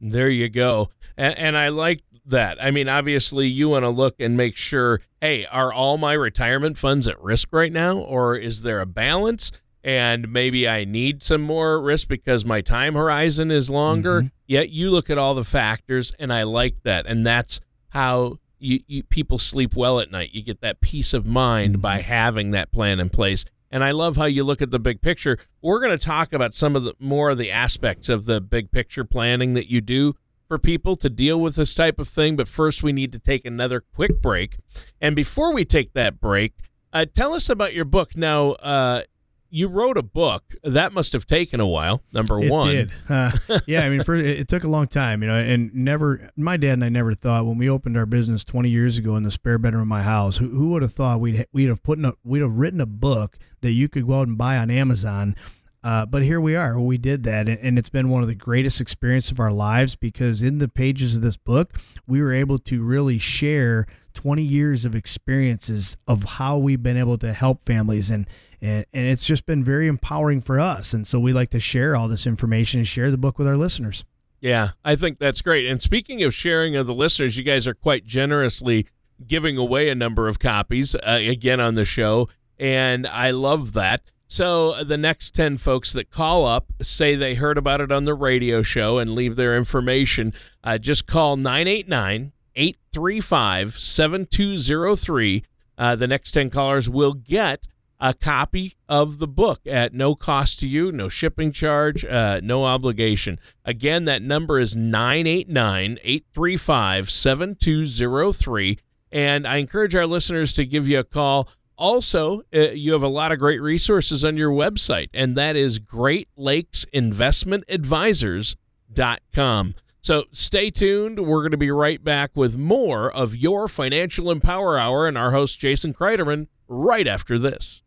[0.01, 0.89] There you go.
[1.17, 2.61] And, and I like that.
[2.61, 6.77] I mean, obviously, you want to look and make sure hey, are all my retirement
[6.77, 7.97] funds at risk right now?
[7.97, 9.51] Or is there a balance?
[9.83, 14.21] And maybe I need some more risk because my time horizon is longer.
[14.21, 14.27] Mm-hmm.
[14.47, 17.05] Yet you look at all the factors, and I like that.
[17.05, 20.31] And that's how you, you people sleep well at night.
[20.33, 21.81] You get that peace of mind mm-hmm.
[21.81, 23.45] by having that plan in place.
[23.71, 25.37] And I love how you look at the big picture.
[25.61, 28.71] We're going to talk about some of the more of the aspects of the big
[28.71, 30.15] picture planning that you do
[30.49, 32.35] for people to deal with this type of thing.
[32.35, 34.57] But first, we need to take another quick break.
[34.99, 36.53] And before we take that break,
[36.91, 38.17] uh, tell us about your book.
[38.17, 39.03] Now, uh,
[39.51, 42.01] you wrote a book that must have taken a while.
[42.11, 42.91] Number it one, did.
[43.07, 43.31] Uh,
[43.67, 46.29] yeah, I mean, for, it, took a long time, you know, and never.
[46.35, 49.23] My dad and I never thought when we opened our business 20 years ago in
[49.23, 51.97] the spare bedroom of my house, who, who would have thought we'd we'd have put
[51.97, 54.69] in a, we'd have written a book that you could go out and buy on
[54.71, 55.35] Amazon.
[55.83, 56.79] Uh, but here we are.
[56.79, 60.43] We did that, and, it's been one of the greatest experiences of our lives because
[60.43, 64.93] in the pages of this book, we were able to really share 20 years of
[64.93, 68.27] experiences of how we've been able to help families and
[68.61, 70.93] and, and it's just been very empowering for us.
[70.93, 73.55] And so we like to share all this information and share the book with our
[73.55, 74.03] listeners.
[74.41, 75.65] Yeah i think that's great.
[75.67, 78.85] And speaking of sharing of the listeners you guys are quite generously
[79.25, 84.01] giving away a number of copies uh, again on the show and i love that
[84.29, 88.13] so the next 10 folks that call up say they heard about it on the
[88.13, 95.43] radio show and leave their information uh, just call 989 835 7203.
[95.77, 97.67] Uh, the next 10 callers will get
[98.01, 102.65] a copy of the book at no cost to you, no shipping charge, uh, no
[102.65, 103.39] obligation.
[103.65, 108.79] Again, that number is 989 835 7203.
[109.11, 111.49] And I encourage our listeners to give you a call.
[111.79, 115.79] Also, uh, you have a lot of great resources on your website, and that is
[115.79, 119.75] Great Lakes Investment Advisors.com.
[120.01, 121.25] So stay tuned.
[121.25, 125.31] We're going to be right back with more of your Financial Empower Hour and our
[125.31, 127.81] host, Jason Kreiderman, right after this.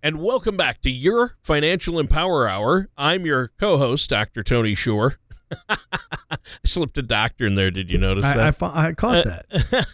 [0.00, 2.88] And welcome back to your Financial Empower Hour.
[2.96, 4.44] I'm your co host, Dr.
[4.44, 5.18] Tony Shore.
[5.68, 7.72] I slipped a doctor in there.
[7.72, 8.62] Did you notice I, that?
[8.62, 9.86] I, I caught that.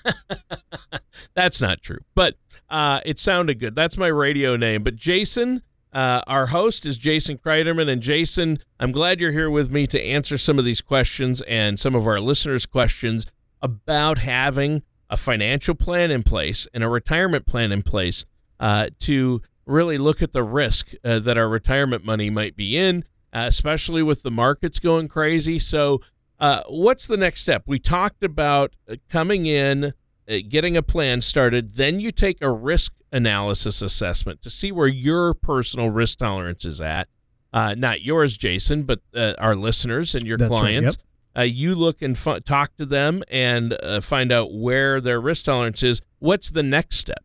[1.34, 2.36] That's not true, but
[2.70, 3.74] uh, it sounded good.
[3.74, 4.82] That's my radio name.
[4.82, 7.88] But Jason, uh, our host is Jason Kreiderman.
[7.90, 11.78] And Jason, I'm glad you're here with me to answer some of these questions and
[11.78, 13.26] some of our listeners' questions
[13.60, 18.24] about having a financial plan in place and a retirement plan in place
[18.60, 23.04] uh, to really look at the risk uh, that our retirement money might be in,
[23.32, 25.58] uh, especially with the markets going crazy.
[25.58, 26.00] So,
[26.38, 27.64] uh, what's the next step?
[27.66, 29.92] We talked about uh, coming in,
[30.38, 35.34] getting a plan started, then you take a risk analysis assessment to see where your
[35.34, 37.08] personal risk tolerance is at.
[37.52, 40.96] Uh, not yours, Jason, but uh, our listeners and your That's clients.
[40.96, 41.42] Right, yep.
[41.42, 45.46] uh, you look and f- talk to them and uh, find out where their risk
[45.46, 46.00] tolerance is.
[46.20, 47.24] What's the next step?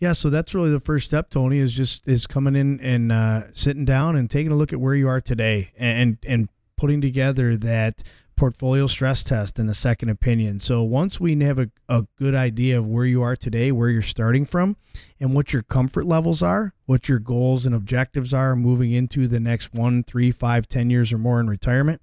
[0.00, 3.52] Yeah, so that's really the first step, Tony, is just is coming in and uh,
[3.52, 7.56] sitting down and taking a look at where you are today and and putting together
[7.56, 8.02] that
[8.40, 10.58] portfolio stress test and a second opinion.
[10.58, 14.00] So once we have a, a good idea of where you are today, where you're
[14.00, 14.78] starting from,
[15.20, 19.40] and what your comfort levels are, what your goals and objectives are moving into the
[19.40, 22.00] next one, three, five, ten years or more in retirement,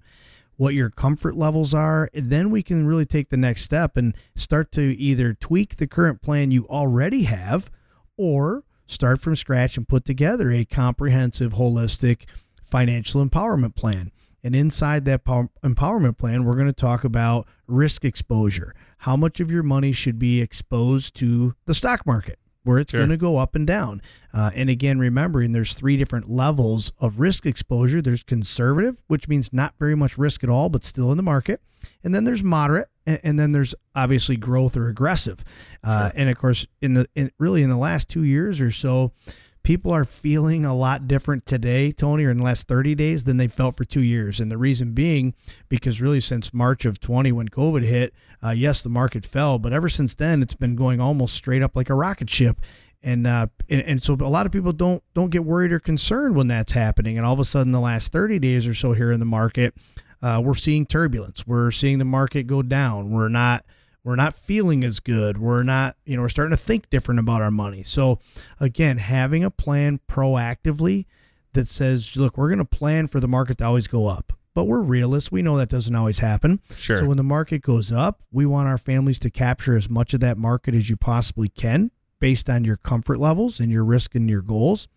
[0.56, 4.70] what your comfort levels are, then we can really take the next step and start
[4.70, 7.68] to either tweak the current plan you already have
[8.16, 12.28] or start from scratch and put together a comprehensive, holistic
[12.62, 14.12] financial empowerment plan.
[14.42, 18.74] And inside that empowerment plan, we're going to talk about risk exposure.
[18.98, 23.00] How much of your money should be exposed to the stock market, where it's sure.
[23.00, 24.00] going to go up and down.
[24.32, 29.52] Uh, and again, remembering there's three different levels of risk exposure there's conservative, which means
[29.52, 31.60] not very much risk at all, but still in the market.
[32.02, 35.44] And then there's moderate, and, then there's obviously growth or aggressive.
[35.82, 36.12] Uh, sure.
[36.20, 39.12] And of course, in the in, really in the last two years or so,
[39.62, 43.36] people are feeling a lot different today, Tony, or in the last 30 days than
[43.36, 44.40] they felt for two years.
[44.40, 45.34] And the reason being
[45.68, 49.72] because really since March of 20, when COVID hit, uh, yes, the market fell, but
[49.72, 52.60] ever since then, it's been going almost straight up like a rocket ship.
[53.02, 56.34] And, uh, and and so a lot of people don't don't get worried or concerned
[56.34, 57.16] when that's happening.
[57.16, 59.72] And all of a sudden, the last 30 days or so here in the market,
[60.20, 61.46] uh, we're seeing turbulence.
[61.46, 63.10] We're seeing the market go down.
[63.10, 63.64] We're not
[64.08, 65.36] we're not feeling as good.
[65.36, 67.82] We're not, you know, we're starting to think different about our money.
[67.82, 68.20] So,
[68.58, 71.04] again, having a plan proactively
[71.52, 74.32] that says, look, we're going to plan for the market to always go up.
[74.54, 75.30] But we're realists.
[75.30, 76.60] We know that doesn't always happen.
[76.74, 76.96] Sure.
[76.96, 80.20] So when the market goes up, we want our families to capture as much of
[80.20, 84.30] that market as you possibly can based on your comfort levels and your risk and
[84.30, 84.88] your goals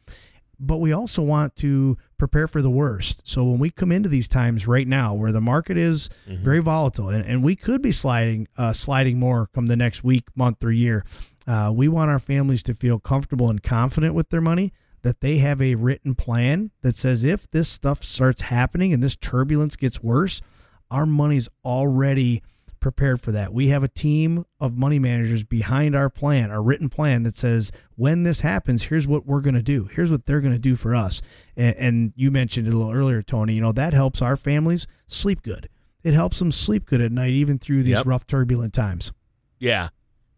[0.61, 3.27] but we also want to prepare for the worst.
[3.27, 6.43] So when we come into these times right now, where the market is mm-hmm.
[6.43, 10.25] very volatile, and, and we could be sliding uh, sliding more come the next week,
[10.35, 11.03] month, or year,
[11.47, 14.71] uh, we want our families to feel comfortable and confident with their money.
[15.03, 19.15] That they have a written plan that says if this stuff starts happening and this
[19.15, 20.43] turbulence gets worse,
[20.91, 22.43] our money's already
[22.81, 23.53] prepared for that.
[23.53, 27.71] We have a team of money managers behind our plan, our written plan that says
[27.95, 29.85] when this happens, here's what we're going to do.
[29.85, 31.21] Here's what they're going to do for us.
[31.55, 33.53] And, and, you mentioned it a little earlier, Tony.
[33.53, 35.69] You know that helps our families sleep good.
[36.03, 38.05] it helps them sleep good at night, even through these Yep.
[38.07, 39.13] rough, turbulent times.
[39.59, 39.89] Yeah.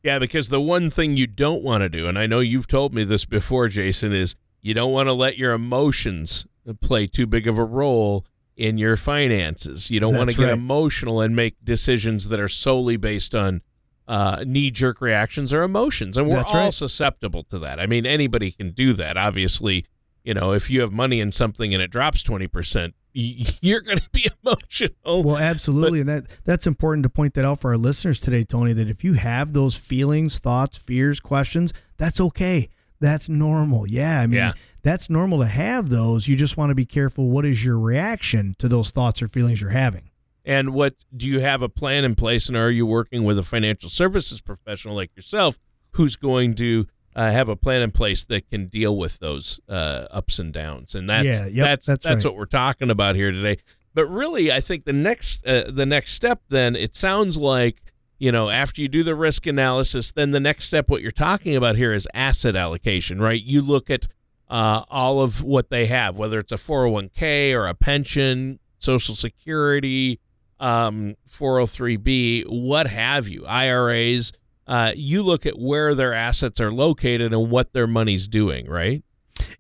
[0.04, 2.94] Yeah, because the one thing you don't want to do, and I know you've told
[2.94, 6.46] me this before, Jason, is you don't want to let your emotions
[6.82, 8.26] play too big of a role
[8.64, 9.92] in your finances.
[9.92, 10.54] You don't want to get right.
[10.54, 13.62] emotional and make decisions that are solely based on
[14.08, 16.18] uh, knee jerk reactions or emotions.
[16.18, 16.74] And we're That's all right.
[16.74, 17.82] susceptible to that.
[17.82, 19.18] I mean, anybody can do that.
[19.18, 19.86] Obviously,
[20.24, 24.10] you know, if you have money in something and it drops 20%, you're going to
[24.14, 25.24] be emotional.
[25.24, 28.72] Well, absolutely, and that that's important to point that out for our listeners today, Tony.
[28.72, 32.70] That if you have those feelings, thoughts, fears, questions, that's okay.
[33.04, 33.86] That's normal.
[33.86, 34.54] Yeah, I mean, Yeah.
[34.82, 36.28] that's normal to have those.
[36.28, 37.30] You just want to be careful.
[37.30, 40.10] What is your reaction to those thoughts or feelings you're having?
[40.46, 43.44] And what do you have a plan in place, and are you working with a
[43.44, 45.60] financial services professional like yourself
[45.92, 50.08] who's going to uh, have a plan in place that can deal with those uh,
[50.12, 50.96] ups and downs?
[50.96, 52.32] And that's Yeah, yep, that's that's that's right.
[52.32, 53.58] what we're talking about here today.
[53.94, 57.82] But really, I think the next uh, the next step then it sounds like
[58.18, 61.56] you know after you do the risk analysis, then the next step what you're talking
[61.56, 63.42] about here is asset allocation, right?
[63.42, 64.08] You look at
[64.50, 70.20] uh, all of what they have, whether it's a 401k or a pension, Social Security,
[70.60, 74.32] um, 403b, what have you, IRAs.
[74.66, 79.04] Uh, you look at where their assets are located and what their money's doing, right?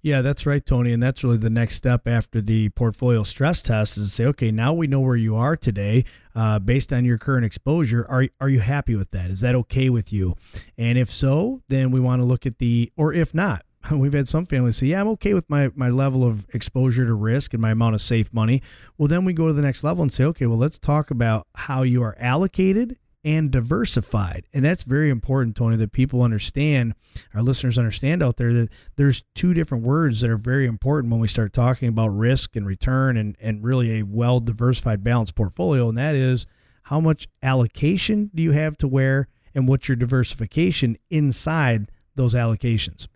[0.01, 0.91] Yeah, that's right, Tony.
[0.91, 4.51] And that's really the next step after the portfolio stress test is to say, okay,
[4.51, 8.05] now we know where you are today uh, based on your current exposure.
[8.09, 9.29] Are, are you happy with that?
[9.29, 10.35] Is that okay with you?
[10.77, 14.27] And if so, then we want to look at the, or if not, we've had
[14.27, 17.61] some families say, yeah, I'm okay with my, my level of exposure to risk and
[17.61, 18.61] my amount of safe money.
[18.97, 21.47] Well, then we go to the next level and say, okay, well, let's talk about
[21.55, 24.45] how you are allocated and diversified.
[24.53, 26.93] And that's very important, Tony, that people understand,
[27.33, 31.21] our listeners understand out there that there's two different words that are very important when
[31.21, 35.87] we start talking about risk and return and, and really a well diversified, balanced portfolio.
[35.89, 36.45] And that is
[36.83, 43.07] how much allocation do you have to where and what's your diversification inside those allocations.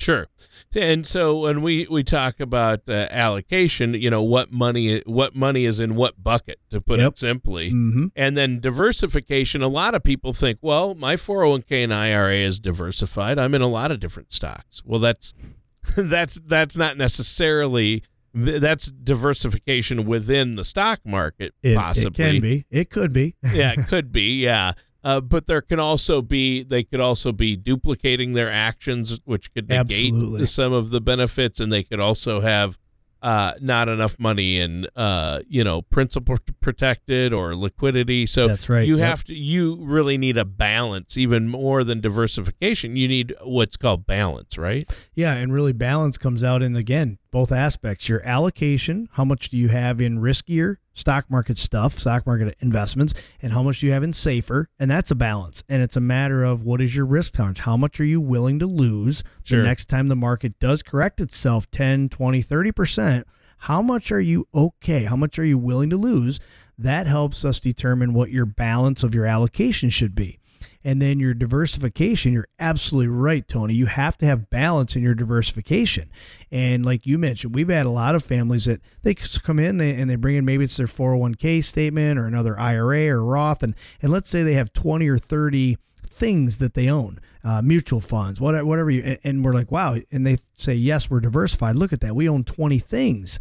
[0.00, 0.28] Sure.
[0.74, 5.64] And so when we, we talk about uh, allocation, you know what money what money
[5.66, 7.12] is in what bucket, to put Yep.
[7.12, 7.70] it simply.
[7.70, 8.06] Mm-hmm.
[8.16, 9.62] And then diversification.
[9.62, 13.38] A lot of people think, well, my 401k and IRA is diversified.
[13.38, 14.80] I'm in a lot of different stocks.
[14.84, 15.34] Well, that's
[15.96, 22.24] that's that's not necessarily that's diversification within the stock market, It, possibly.
[22.24, 22.64] it can be.
[22.70, 23.34] It could be.
[23.52, 24.42] yeah, it could be.
[24.42, 24.72] Yeah.
[25.02, 29.68] Uh, but there can also be they could also be duplicating their actions, which could
[29.68, 30.46] negate Absolutely.
[30.46, 32.78] some of the benefits, and they could also have
[33.22, 38.26] uh, not enough money in uh, you know principal protected or liquidity.
[38.26, 39.08] So That's right, You yep.
[39.08, 42.96] have to you really need a balance, even more than diversification.
[42.96, 45.08] You need what's called balance, right?
[45.14, 48.08] Yeah, and really balance comes out in again both aspects.
[48.08, 53.14] Your allocation, how much do you have in riskier stock market stuff, stock market investments,
[53.40, 54.68] and how much do you have in safer?
[54.78, 55.62] And that's a balance.
[55.68, 57.60] And it's a matter of what is your risk tolerance?
[57.60, 59.58] How much are you willing to lose Sure.
[59.58, 63.24] the next time the market does correct itself 10, 20, 30%?
[63.64, 65.04] How much are you okay?
[65.04, 66.40] How much are you willing to lose?
[66.78, 70.39] That helps us determine what your balance of your allocation should be.
[70.82, 73.74] And then your diversification, you're absolutely right, Tony.
[73.74, 76.10] You have to have balance in your diversification.
[76.50, 80.08] And like you mentioned, we've had a lot of families that they come in and
[80.08, 83.62] they bring in maybe it's their 401k statement or another IRA or Roth.
[83.62, 88.00] And, and let's say they have 20 or 30 things that they own, uh, mutual
[88.00, 89.96] funds, whatever, whatever you, and, and we're like, wow.
[90.10, 91.76] And they say, yes, we're diversified.
[91.76, 92.16] Look at that.
[92.16, 93.38] We own 20 things.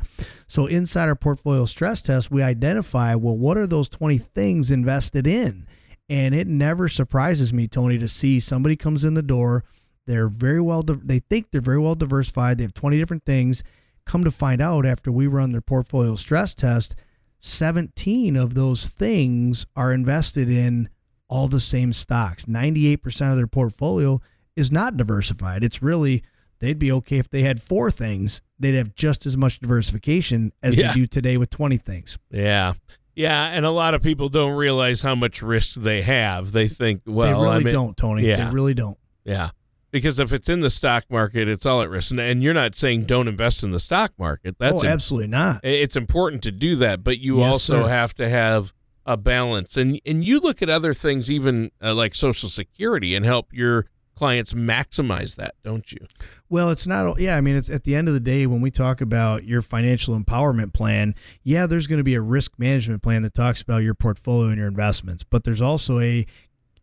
[0.47, 5.25] So inside our portfolio stress test, we identify, well, what are those 20 things invested
[5.25, 5.65] in?
[6.10, 9.63] And it never surprises me, Tony, to see somebody comes in the door.
[10.08, 12.58] They're very well, they think they're very well diversified.
[12.58, 13.62] They have 20 different things.
[14.06, 16.95] Come to find out after we run their portfolio stress test,
[17.39, 20.89] 17 of those things are invested in
[21.28, 22.45] all the same stocks.
[22.45, 24.19] 98% of their portfolio
[24.56, 25.63] is not diversified.
[25.63, 26.24] It's really,
[26.60, 28.41] they'd be okay if they had four things.
[28.58, 30.88] They'd have just as much diversification as Yeah.
[30.88, 32.17] they do today with 20 things.
[32.32, 32.74] Yeah.
[33.19, 36.53] Yeah, and a lot of people don't realize how much risk they have.
[36.53, 38.25] They think, well, they really I'm in- don't, Tony.
[38.25, 38.45] Yeah.
[38.45, 38.97] They really don't.
[39.25, 39.49] Yeah.
[39.91, 42.12] Because if it's in the stock market, it's all at risk.
[42.12, 44.55] And- And you're not saying don't invest in the stock market.
[44.58, 45.65] That's oh, absolutely not.
[45.65, 47.89] it's important to do that, but you Yes, also sir.
[47.89, 48.73] have to have
[49.05, 49.75] a balance.
[49.75, 53.88] And and you look at other things, even uh, like Social Security, and help your
[54.19, 56.05] clients maximize that, don't you?
[56.49, 57.19] Well, it's not.
[57.19, 59.62] Yeah, I mean, it's at the end of the day when we talk about your
[59.62, 61.15] financial empowerment plan.
[61.41, 64.58] Yeah, there's going to be a risk management plan that talks about your portfolio and
[64.58, 66.25] your investments, but there's also a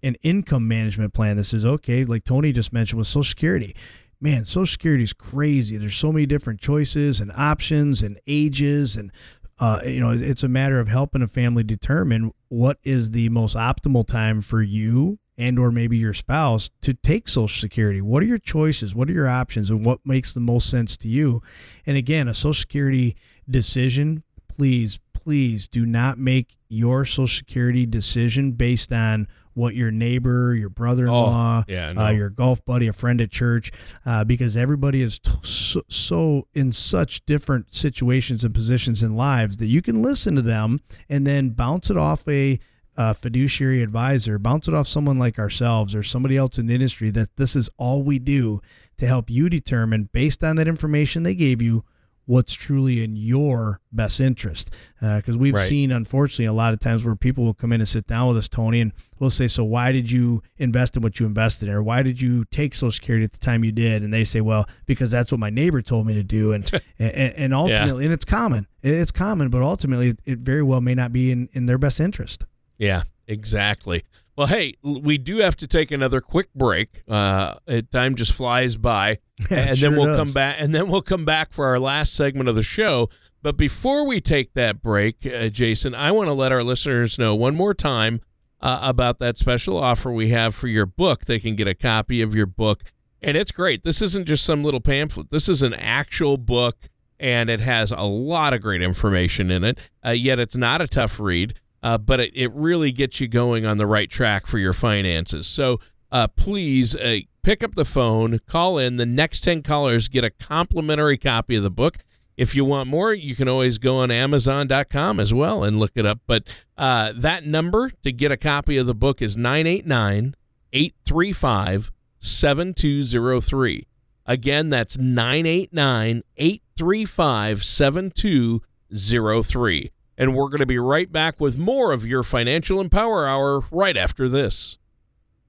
[0.03, 3.77] an income management plan that says, okay, like Tony just mentioned with Social Security.
[4.21, 5.77] Man, Social Security is crazy.
[5.77, 9.13] There's so many different choices and options and ages and
[9.59, 13.57] Uh, you know, it's a matter of helping a family determine what is the most
[13.57, 18.01] optimal time for you and or maybe your spouse to take social security?
[18.01, 18.95] What are your choices?
[18.95, 19.71] What are your options?
[19.71, 21.43] And what makes the most sense to you?
[21.87, 23.17] And again a social security
[23.49, 30.55] decision please please do not make your social security decision based on what your neighbor,
[30.55, 32.05] your brother-in-law, oh, yeah, no.
[32.05, 33.73] uh, your golf buddy, a friend at church,
[34.05, 39.57] uh, because everybody is t- so, so, in such different situations and positions in lives
[39.57, 42.61] that you can listen to them and then bounce it off a
[42.97, 47.11] uh, fiduciary advisor, bounce it off someone like ourselves or somebody else in the industry
[47.11, 48.61] that this is all we do
[48.97, 51.85] to help you determine based on that information they gave you
[52.27, 54.75] what's truly in your best interest.
[55.01, 55.67] Because uh, we've right.
[55.67, 58.37] seen, unfortunately, a lot of times where people will come in and sit down with
[58.37, 61.75] us, Tony, and we'll say, So, why did you invest in what you invested in?
[61.75, 64.03] Or why did you take Social Security at the time you did?
[64.03, 66.53] And they say, Well, because that's what my neighbor told me to do.
[66.53, 68.07] And, and, and, ultimately, yeah.
[68.07, 71.67] and it's common, it's common, but ultimately, it very well may not be in, in
[71.67, 72.45] their best interest.
[72.79, 74.05] Yeah, exactly.
[74.37, 77.03] Well, hey, we do have to take another quick break.
[77.09, 77.55] Uh,
[77.91, 79.19] time just flies by,
[79.51, 80.19] and sure then we'll does.
[80.19, 80.57] come back.
[80.59, 83.09] And then we'll come back for our last segment of the show.
[83.43, 87.35] But before we take that break, uh, Jason, I want to let our listeners know
[87.35, 88.21] one more time
[88.61, 91.25] uh, about that special offer we have for your book.
[91.25, 92.83] They can get a copy of your book,
[93.23, 93.85] and it's great.
[93.85, 95.31] This isn't just some little pamphlet.
[95.31, 96.77] This is an actual book,
[97.19, 99.79] and it has a lot of great information in it.
[100.05, 103.67] Uh, yet it's not a tough read uh, but it, it really gets you going
[103.67, 105.47] on the right track for your finances.
[105.47, 108.97] So uh, please uh, pick up the phone, call in.
[108.97, 111.99] The next 10 callers get a complimentary copy of the book.
[112.37, 116.05] If you want more, you can always go on Amazon.com as well and look it
[116.05, 116.21] up.
[116.27, 116.43] But
[116.77, 120.35] uh, that number to get a copy of the book is 989
[120.73, 123.87] 835 7203.
[124.27, 132.07] Again, that's 989 835 7203 and we're going to be right back with more of
[132.07, 134.79] your Financial Empower Hour right after this.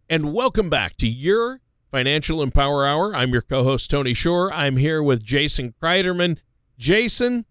[0.10, 3.15] And welcome back to your Financial Empower Hour.
[3.15, 4.51] I'm your co host, Tony Shore.
[4.53, 6.38] I'm here with Jason Kreiderman.
[6.77, 7.45] Jason,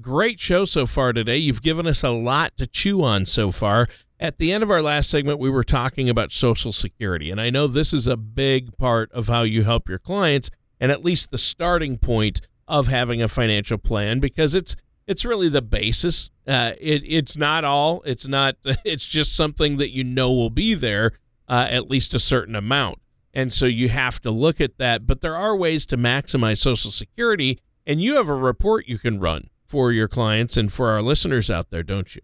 [0.00, 1.36] great show so far today.
[1.36, 3.88] You've given us a lot to chew on so far.
[4.18, 7.50] At the end of our last segment, we were talking about Social Security, and I
[7.50, 11.30] know this is a big part of how you help your clients, and at least
[11.30, 16.30] the starting point of having a financial plan because it's it's really the basis.
[16.46, 18.02] Uh, it, it's not all.
[18.04, 18.56] It's not.
[18.84, 21.12] It's just something that you know will be there
[21.48, 22.98] uh, at least a certain amount,
[23.32, 25.06] and so you have to look at that.
[25.06, 29.20] But there are ways to maximize Social Security, and you have a report you can
[29.20, 32.22] run for your clients and for our listeners out there, don't you?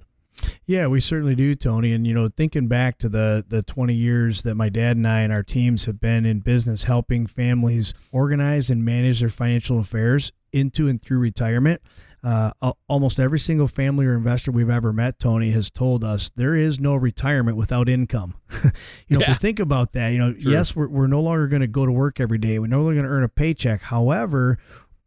[0.67, 1.93] Yeah, we certainly do, Tony.
[1.93, 5.21] And you know, thinking back to the the 20 years that my dad and I
[5.21, 10.33] and our teams have been in business helping families organize and manage their financial affairs
[10.53, 11.83] into and through retirement,
[12.23, 16.55] uh, almost every single family or investor we've ever met, Tony, has told us there
[16.55, 18.35] is no retirement without income.
[18.65, 18.71] you
[19.11, 19.27] know, yeah.
[19.27, 20.53] if you think about that, you know, True.
[20.53, 22.59] yes, we're, we're no longer going to go to work every day.
[22.59, 23.83] We're no longer going to earn a paycheck.
[23.83, 24.59] However,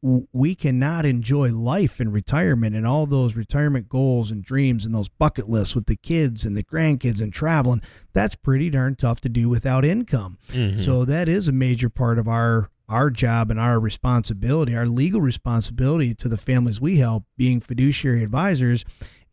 [0.02, 5.10] we cannot enjoy life in retirement and all those retirement goals and dreams and those
[5.10, 7.82] bucket lists with the kids and the grandkids and traveling.
[8.13, 10.39] That's pretty darn tough to do without income.
[10.50, 10.78] Mm-hmm.
[10.78, 15.21] So that is a major part of our our job and our responsibility, our legal
[15.21, 18.84] responsibility to the families we help, being fiduciary advisors,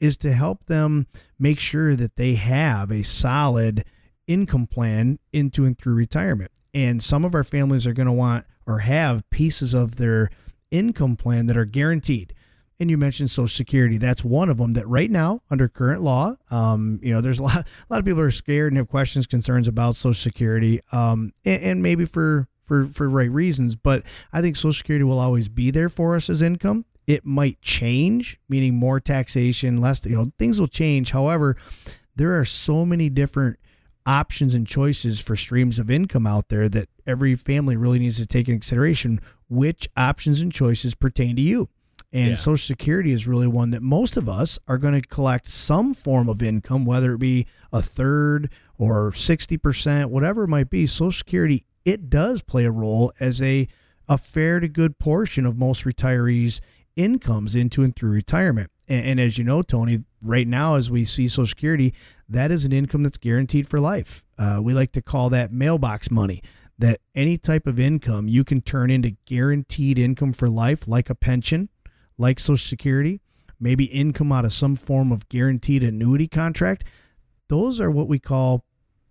[0.00, 1.06] is to help them
[1.38, 3.84] make sure that they have a solid
[4.26, 6.52] income plan into and through retirement.
[6.72, 10.30] And some of our families are going to want or have pieces of their
[10.70, 12.34] income plan that are guaranteed.
[12.78, 13.98] And you mentioned Social Security.
[13.98, 17.42] That's one of them that right now, under current law, um, you know, there's a
[17.42, 21.32] lot, a lot of people are scared and have questions, concerns about Social Security, um,
[21.44, 23.74] and, and maybe for for for right reasons.
[23.74, 26.84] But I think Social Security will always be there for us as income.
[27.08, 30.04] It might change, meaning more taxation, less.
[30.04, 31.10] You know, things will change.
[31.10, 31.56] However,
[32.14, 33.58] there are so many different
[34.06, 38.26] options and choices for streams of income out there that every family really needs to
[38.26, 41.68] take in consideration which options and choices pertain to you.
[42.12, 42.34] And yeah.
[42.34, 46.28] Social Security is really one that most of us are going to collect some form
[46.28, 50.86] of income, whether it be a third or 60%, whatever it might be.
[50.86, 53.66] Social Security it does play a role as a
[54.10, 56.60] a fair to good portion of most retirees'
[56.96, 58.70] incomes into and through retirement.
[58.86, 61.92] And, and, as you know, Tony, right now as we see Social Security,
[62.28, 64.24] that is an income that's guaranteed for life.
[64.38, 66.42] Uh, we like to call that mailbox money.
[66.78, 71.14] That any type of income you can turn into guaranteed income for life, like a
[71.14, 71.70] pension,
[72.16, 73.20] like Social Security,
[73.58, 76.84] maybe income out of some form of guaranteed annuity contract.
[77.48, 78.64] Those are what we call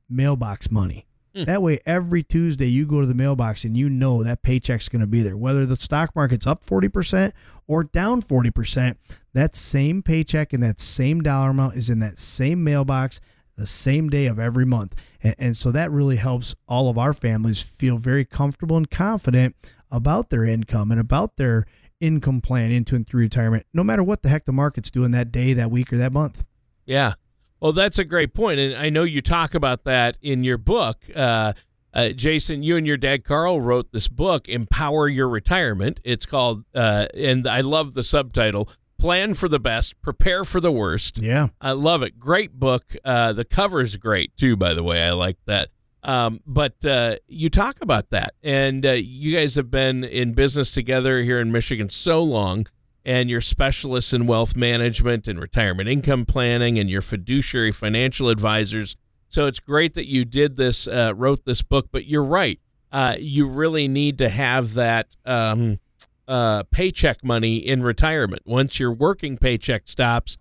[0.10, 1.07] mailbox money
[1.38, 1.44] Hmm.
[1.44, 5.02] That way, every Tuesday you go to the mailbox and you know that paycheck's going
[5.02, 5.38] to be there.
[5.38, 7.32] Whether the stock market's up 40%
[7.68, 8.96] or down 40%,
[9.34, 13.22] that same paycheck and that same dollar amount is in that same mailbox
[13.56, 14.96] the same day of every month.
[15.22, 19.56] And, and so that really helps all of our families feel very comfortable and confident
[19.92, 21.66] about their income and about their
[22.00, 25.32] income plan into and through retirement, no matter what the heck the market's doing that
[25.32, 26.46] day, that week, or that month.
[26.86, 27.14] Yeah.
[27.60, 31.06] Well, that's a great point, and I know you talk about that in your book.
[31.16, 31.54] Uh,
[31.94, 36.64] uh, Jason, you and your dad Carl wrote this book, "Empower Your Retirement." It's called,
[36.76, 41.48] uh, and I love the subtitle: "Plan for the Best, Prepare for the Worst." Yeah,
[41.60, 42.20] I love it.
[42.20, 42.96] Great book.
[43.04, 43.46] Uh, the
[43.82, 45.02] is great too, by the way.
[45.02, 45.70] I like that.
[46.04, 50.72] Um, but uh, you talk about that, and uh, you guys have been in business
[50.72, 52.68] together here in Michigan so long
[53.08, 58.98] and you're specialists in wealth management and retirement income planning and your fiduciary financial advisors.
[59.30, 62.60] So it's great that you did this, uh, wrote this book, but you're right.
[62.92, 65.80] Uh, you really need to have that um,
[66.28, 68.42] uh, paycheck money in retirement.
[68.46, 70.38] Once your working paycheck stops,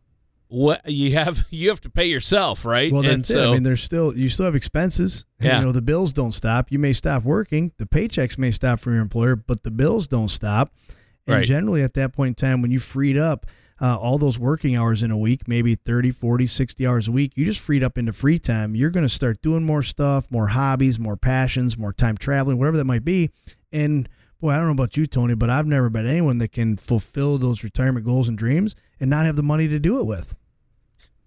[0.49, 2.93] what you have you have to pay yourself, right?
[2.93, 3.49] Well, that's so, it.
[3.49, 5.25] I mean, there's still you still have expenses.
[5.41, 5.59] Yeah.
[5.59, 6.73] You know, the bills don't stop.
[6.73, 7.73] You may stop working.
[7.79, 10.73] The paychecks may stop from your employer, but the bills don't stop.
[11.27, 11.45] And right.
[11.45, 13.47] generally, at that point in time, when you freed up
[13.81, 17.37] uh, all those working hours in a week, maybe 30, 40, 60 hours a week,
[17.37, 18.75] you just freed up into free time.
[18.75, 22.77] You're going to start doing more stuff, more hobbies, more passions, more time traveling, whatever
[22.77, 23.31] that might be.
[23.73, 24.09] And
[24.41, 27.39] boy, I don't know about you, Tony, but I've never met anyone that can fulfill
[27.39, 30.35] those retirement goals and dreams and not have the money to do it with.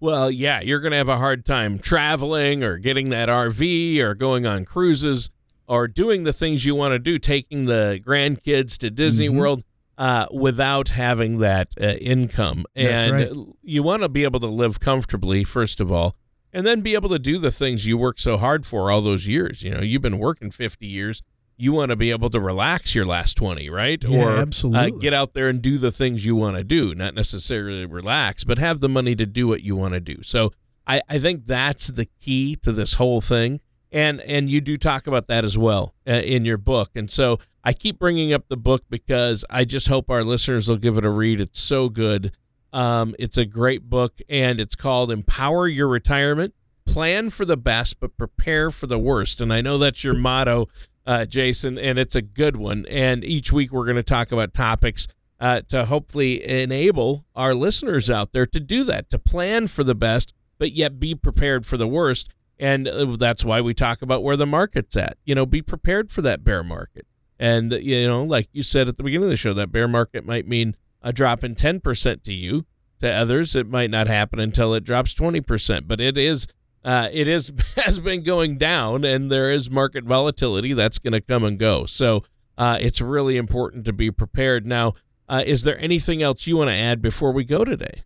[0.00, 4.14] Well, yeah, you're going to have a hard time traveling or getting that RV or
[4.14, 5.28] going on cruises
[5.68, 9.38] or doing the things you want to do, taking the grandkids to Disney mm-hmm.
[9.38, 9.62] World
[10.00, 12.64] uh, without having that uh, income.
[12.74, 13.32] And right.
[13.62, 16.16] you want to be able to live comfortably, first of all,
[16.54, 19.28] and then be able to do the things you worked so hard for all those
[19.28, 19.62] years.
[19.62, 21.22] You know, you've been working 50 years.
[21.58, 24.02] You want to be able to relax your last 20, right?
[24.02, 24.96] Yeah, or absolutely.
[24.96, 28.42] Uh, get out there and do the things you want to do, not necessarily relax,
[28.42, 30.22] but have the money to do what you want to do.
[30.22, 30.52] So
[30.86, 33.60] I, I think that's the key to this whole thing
[33.92, 36.90] and and you do talk about that as well uh, in your book.
[36.94, 40.76] And so i keep bringing up the book because i just hope our listeners will
[40.76, 41.40] give it a read.
[41.40, 42.32] It's so good.
[42.72, 46.54] Um, it's a great book and it's called empower your retirement.
[46.86, 49.40] Plan for the best but prepare for the worst.
[49.40, 50.68] And i know that's your motto
[51.06, 52.86] uh, jason and it's a good one.
[52.86, 55.08] And each week we're going to talk about topics
[55.40, 59.94] uh, to hopefully enable our listeners out there to do that to plan for the
[59.94, 62.28] best but yet be prepared for the worst
[62.60, 65.16] and uh, that's why we talk about where the market's at.
[65.24, 67.06] You know, be prepared for that bear market.
[67.38, 70.26] And, you know, like you said at the beginning of the show, that bear market
[70.26, 72.66] might mean a drop in 10% to you.
[73.00, 75.88] To others, it might not happen until it drops 20%.
[75.88, 76.46] But it is,
[76.84, 81.22] uh, it is, has been going down and there is market volatility that's going to
[81.22, 81.86] come and go.
[81.86, 82.24] So
[82.58, 84.66] uh, it's really important to be prepared.
[84.66, 84.92] Now,
[85.30, 88.02] uh, is there anything else you want to add before we go today?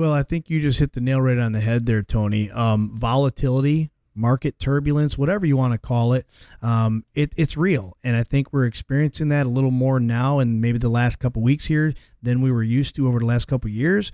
[0.00, 2.50] Well, I think you just hit the nail right on the head there, Tony.
[2.50, 6.24] Um, volatility, market turbulence, whatever you want to call it,
[6.62, 10.58] um, it, it's real, and I think we're experiencing that a little more now, and
[10.58, 11.92] maybe the last couple weeks here
[12.22, 14.10] than we were used to over the last couple years.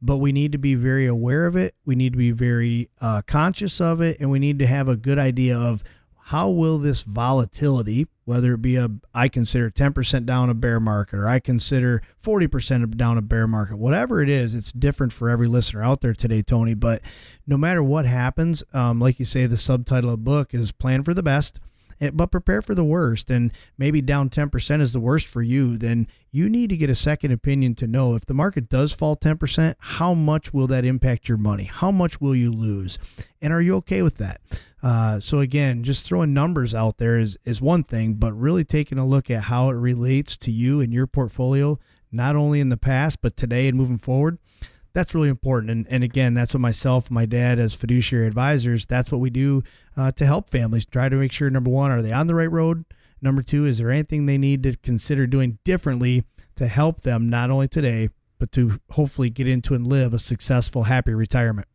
[0.00, 1.74] But we need to be very aware of it.
[1.84, 4.96] We need to be very uh, conscious of it, and we need to have a
[4.96, 5.82] good idea of
[6.26, 11.18] how will this volatility, whether it be a I consider 10% down a bear market
[11.18, 15.46] or I consider 40% down a bear market, whatever it is, it's different for every
[15.46, 16.74] listener out there today, Tony.
[16.74, 17.02] But
[17.46, 21.02] no matter what happens, um, like you say, the subtitle of the book is Plan
[21.02, 21.60] for the Best
[22.12, 26.06] but prepare for the worst and maybe down 10% is the worst for you then
[26.30, 29.74] you need to get a second opinion to know if the market does fall 10%
[29.78, 31.64] how much will that impact your money?
[31.64, 32.98] How much will you lose?
[33.40, 34.40] And are you okay with that?
[34.82, 38.98] Uh, so again just throwing numbers out there is, is one thing but really taking
[38.98, 41.78] a look at how it relates to you and your portfolio
[42.12, 44.38] not only in the past but today and moving forward
[44.94, 45.70] that's really important.
[45.70, 49.62] And, and again, that's what myself, my dad, as fiduciary advisors, that's what we do
[49.96, 52.50] uh, to help families try to make sure number one, are they on the right
[52.50, 52.84] road?
[53.20, 56.24] Number two, is there anything they need to consider doing differently
[56.56, 60.84] to help them not only today, but to hopefully get into and live a successful,
[60.84, 61.66] happy retirement?